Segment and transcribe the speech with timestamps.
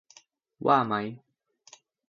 [0.65, 1.07] ว่ามั้ย